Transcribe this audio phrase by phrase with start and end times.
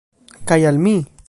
[0.51, 0.95] Kaj al mi.